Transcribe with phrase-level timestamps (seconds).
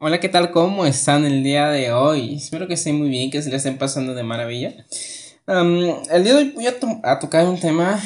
[0.00, 0.52] Hola, ¿qué tal?
[0.52, 2.36] ¿Cómo están el día de hoy?
[2.36, 4.86] Espero que estén muy bien, que se les estén pasando de maravilla.
[5.48, 8.00] el día de hoy voy a, tocar un tema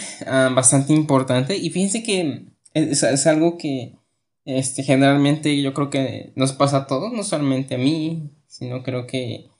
[0.54, 3.98] bastante importante y fíjense que es, algo que
[4.46, 9.06] este, generalmente yo creo que nos pasa a todos, no solamente a mí, sino creo
[9.06, 9.50] que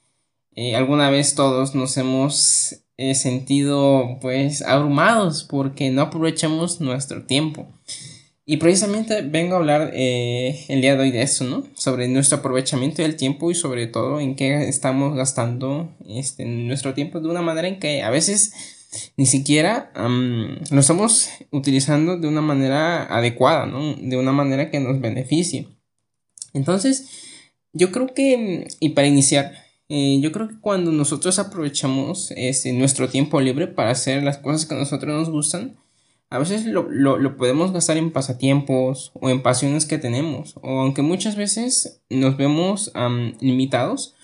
[0.55, 7.69] eh, alguna vez todos nos hemos eh, sentido pues abrumados porque no aprovechamos nuestro tiempo.
[8.45, 11.65] Y precisamente vengo a hablar eh, el día de hoy de eso, ¿no?
[11.75, 17.21] Sobre nuestro aprovechamiento del tiempo y sobre todo en qué estamos gastando este, nuestro tiempo
[17.21, 18.53] de una manera en que a veces
[19.17, 23.95] ni siquiera lo estamos utilizando de una manera adecuada, ¿no?
[23.95, 25.69] De una manera que nos beneficie.
[26.53, 27.09] Entonces,
[27.73, 29.53] yo creo que, y para iniciar,
[29.89, 34.67] eh, yo creo que cuando nosotros aprovechamos este, nuestro tiempo libre para hacer las cosas
[34.67, 35.77] que a nosotros nos gustan,
[36.33, 41.03] a veces lo, lo, podemos gastar en pasatiempos o en pasiones que tenemos, o aunque
[41.03, 42.91] muchas veces nos vemos
[43.41, 44.15] limitados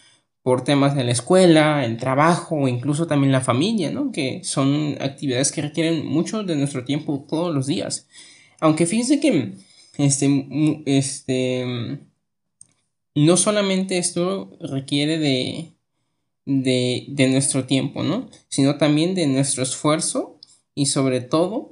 [0.42, 4.10] por temas de la escuela, el trabajo o incluso también la familia, ¿no?
[4.10, 8.08] Que son actividades que requieren mucho de nuestro tiempo todos los días.
[8.58, 9.52] Aunque fíjense que
[9.98, 10.46] este,
[10.86, 11.98] este,
[13.14, 15.72] no solamente esto requiere de,
[16.46, 18.30] de, de nuestro tiempo, ¿no?
[18.48, 20.40] Sino también de nuestro esfuerzo
[20.74, 21.70] y sobre todo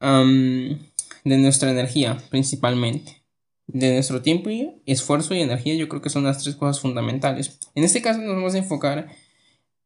[0.00, 3.22] de nuestra energía principalmente.
[3.66, 7.58] De nuestro tiempo y esfuerzo y energía yo creo que son las tres cosas fundamentales.
[7.74, 9.08] En este caso nos vamos a enfocar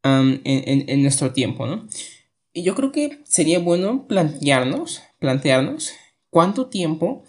[0.05, 1.87] en, nuestro tiempo, ¿no?
[2.53, 5.93] Y yo creo que sería bueno plantearnos, plantearnos
[6.31, 7.25] cuánto tiempo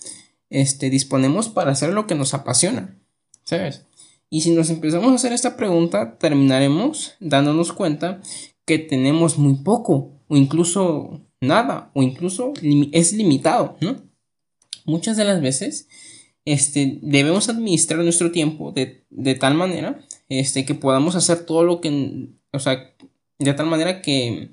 [0.49, 2.99] este, disponemos para hacer lo que nos apasiona,
[3.43, 3.85] ¿sabes?
[4.29, 8.21] Y si nos empezamos a hacer esta pregunta, terminaremos dándonos cuenta
[8.65, 12.53] que tenemos muy poco o incluso nada o incluso
[12.91, 13.97] es limitado, ¿no?
[14.85, 15.87] Muchas de las veces
[16.45, 22.29] este, debemos administrar nuestro tiempo de, tal manera este, que podamos hacer todo lo que,
[22.51, 22.93] o sea,
[23.39, 24.51] de tal manera que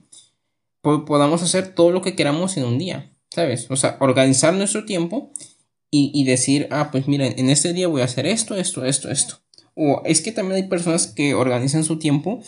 [0.82, 3.70] podamos hacer todo lo que queramos en un día, ¿sabes?
[3.70, 5.32] O sea, organizar nuestro tiempo
[5.91, 9.10] y, y decir, ah, pues mira, en este día voy a hacer esto, esto, esto,
[9.10, 9.41] esto.
[9.75, 12.42] O es que también hay personas que organizan su tiempo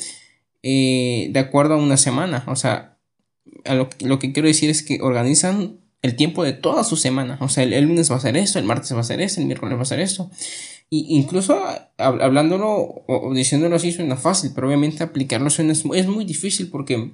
[0.63, 2.92] eh, de acuerdo a una semana, o sea,
[4.01, 7.39] lo, que quiero decir es que organizan el tiempo de toda su semana.
[7.41, 9.47] O sea, el, lunes va a hacer esto, el martes va a hacer esto, el
[9.47, 10.31] miércoles va a hacer esto.
[10.91, 11.59] Y incluso
[11.97, 17.13] hablándolo o, diciéndolo así suena fácil, pero obviamente aplicarlo suena, es, muy difícil porque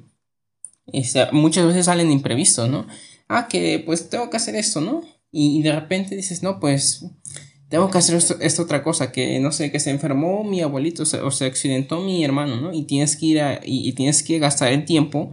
[0.92, 2.86] este, muchas veces salen imprevistos, ¿no?
[3.28, 5.02] Ah, que pues tengo que hacer esto, ¿no?
[5.30, 7.04] Y, de repente dices, no, pues
[7.68, 11.30] tengo que hacer esta otra cosa, que no sé, que se enfermó mi abuelito o
[11.30, 12.72] se, accidentó mi hermano, ¿no?
[12.72, 15.30] Y tienes que ir a, y tienes que gastar el tiempo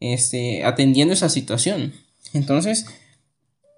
[0.00, 1.92] este, atendiendo esa situación.
[2.32, 2.86] Entonces,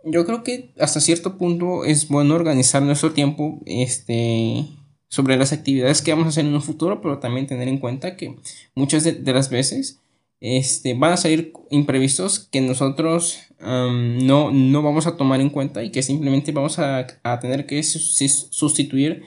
[0.05, 4.67] yo creo que hasta cierto punto es bueno organizar nuestro tiempo este,
[5.09, 8.17] sobre las actividades que vamos a hacer en un futuro, pero también tener en cuenta
[8.17, 8.37] que
[8.75, 10.01] muchas de, las veces
[10.41, 15.91] este, van a salir imprevistos que nosotros no, no, vamos a tomar en cuenta y
[15.91, 19.23] que simplemente vamos a, a tener que sustituir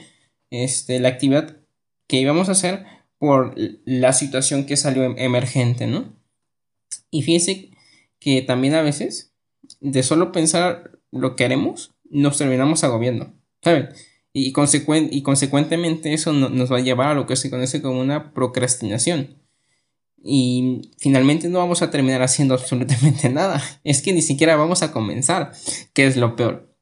[0.50, 1.58] este, la actividad
[2.08, 2.86] que íbamos a hacer
[3.18, 3.56] por
[3.86, 6.14] la situación que salió em, emergente, ¿no?
[7.13, 7.69] Y fíjense
[8.19, 9.34] que también a veces,
[9.81, 13.31] de solo pensar lo que haremos, nos terminamos agobiando,
[13.62, 13.90] ¿saben?
[14.34, 14.51] Y,
[15.12, 19.38] y consecuentemente eso nos va a llevar a lo que se conoce como una procrastinación.
[20.24, 23.62] Y finalmente no vamos a terminar haciendo absolutamente nada.
[23.84, 25.51] Es que ni siquiera vamos a comenzar,
[25.94, 26.75] que es lo peor.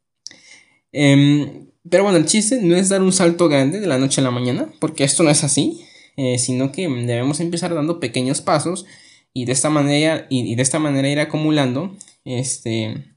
[0.93, 4.23] Em, pero bueno, el chiste no es dar un salto grande de la noche a
[4.23, 5.81] la mañana, porque esto no es así,
[6.15, 8.85] eh, sino que debemos empezar dando pequeños pasos
[9.33, 13.15] y de esta manera, y, de esta manera ir acumulando este,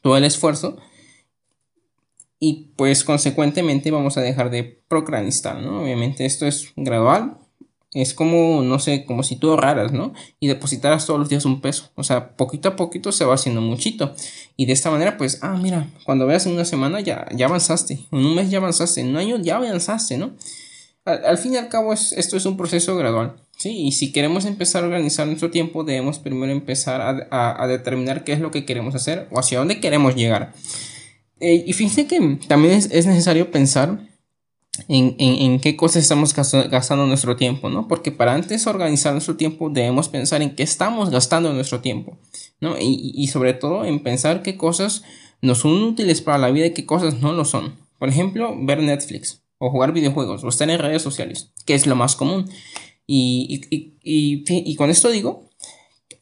[0.00, 0.78] todo el esfuerzo
[2.38, 5.82] y pues consecuentemente vamos a dejar de procrastinar, ¿no?
[5.82, 7.38] Obviamente esto es gradual,
[7.94, 10.12] es como, no sé, como si tú ahorraras, ¿no?
[10.40, 13.60] Y depositaras todos los días un peso, o sea, poquito a poquito se va haciendo
[13.60, 14.14] muchito
[14.56, 18.00] y de esta manera pues, ah, mira, cuando veas en una semana ya, ya avanzaste,
[18.10, 20.34] en un mes ya avanzaste, en un año ya avanzaste, ¿no?
[21.04, 23.36] Al, fin y al cabo esto es un proceso gradual.
[23.56, 28.32] Sí, y si queremos empezar a organizar nuestro tiempo, debemos primero empezar a, determinar qué
[28.32, 30.52] es lo que queremos hacer o hacia dónde queremos llegar.
[31.38, 34.08] Eh, y fíjense que también es, necesario pensar
[34.88, 37.86] en, qué cosas estamos gastando nuestro tiempo, ¿no?
[37.86, 42.18] Porque para antes organizar nuestro tiempo debemos pensar en qué estamos gastando nuestro tiempo,
[42.60, 42.76] ¿no?
[42.80, 45.04] Y, y sobre todo en pensar qué cosas
[45.42, 47.76] nos son útiles para la vida y qué cosas no lo son.
[47.98, 51.94] Por ejemplo, ver Netflix o jugar videojuegos o estar en redes sociales, que es lo
[51.94, 52.50] más común.
[53.14, 54.42] Y, y, y,
[54.72, 55.50] y, con esto digo,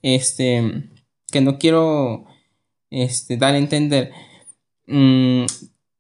[0.03, 0.89] este,
[1.31, 2.25] que no quiero
[2.91, 4.11] este, dar a entender
[4.89, 5.45] mm,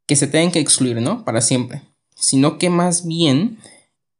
[0.06, 1.24] que se tengan que excluir, ¿no?
[1.24, 1.82] Para siempre.
[2.16, 3.58] sino que más bien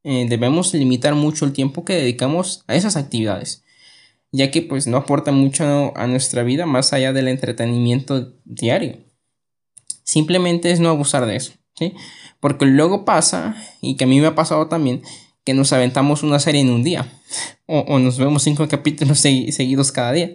[0.04, 3.64] eh, debemos limitar mucho el tiempo que dedicamos a esas actividades,
[4.30, 8.98] ya que pues no aporta mucho a nuestra vida más allá del entretenimiento diario.
[10.04, 11.94] Simplemente es no abusar de eso, ¿sí?
[12.38, 15.02] Porque luego pasa, y que a mí me ha pasado también,
[15.54, 17.12] nos aventamos una serie en un día,
[17.66, 20.32] o, nos vemos cinco capítulos seguidos cada día,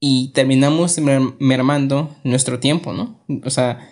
[0.00, 0.98] y terminamos
[1.38, 3.24] mermando nuestro tiempo, ¿no?
[3.44, 3.90] O sea,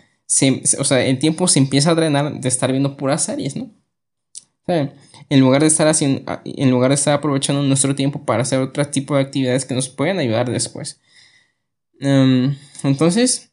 [0.78, 3.70] o sea, el tiempo se empieza a drenar de estar viendo puras series, ¿no?
[4.66, 8.84] En lugar de estar haciendo, en lugar de estar aprovechando nuestro tiempo para hacer otro
[8.87, 11.00] tipo de actividades que nos pueden ayudar después.
[12.00, 13.52] Em, entonces,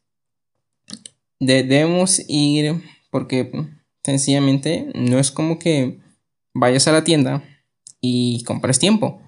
[1.38, 3.50] debemos ir porque
[4.04, 5.98] sencillamente no es como que
[6.54, 7.42] vayas a la tienda
[8.00, 9.20] y compres tiempo.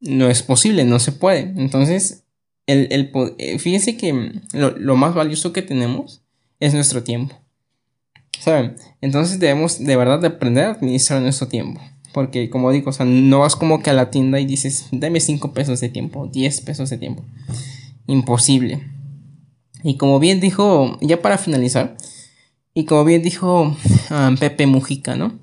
[0.00, 1.40] No es posible, no se puede.
[1.56, 2.24] Entonces,
[2.66, 6.22] el, el, fíjense que lo, lo más valioso que tenemos
[6.60, 7.36] es nuestro tiempo.
[8.38, 8.76] ¿Saben?
[9.00, 11.80] Entonces debemos de verdad de aprender a administrar nuestro tiempo.
[12.12, 15.20] Porque como digo, o sea, no vas como que a la tienda y dices, dame
[15.20, 17.24] 5 pesos de tiempo, 10 pesos de tiempo.
[18.06, 18.82] Imposible.
[19.82, 21.96] Y como bien dijo, ya para finalizar,
[22.74, 23.76] y como bien dijo
[24.10, 25.38] ah, Pepe Mujica, ¿no?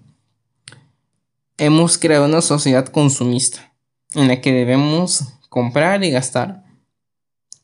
[1.60, 3.74] Hemos creado una sociedad consumista
[4.16, 6.64] en la que debemos comprar y gastar.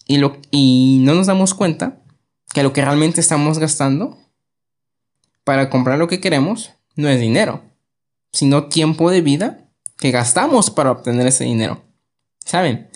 [0.06, 2.03] Y, lo, y no nos damos cuenta
[2.53, 4.18] que lo que realmente estamos gastando
[5.44, 7.63] para comprar lo que queremos no es dinero,
[8.31, 11.83] sino tiempo de vida que gastamos para obtener ese dinero.
[12.45, 12.89] ¿Saben?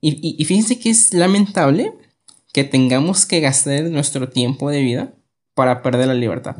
[0.00, 1.92] Y, fíjense que es lamentable
[2.52, 5.14] que tengamos que gastar nuestro tiempo de vida
[5.54, 6.56] para perder la libertad.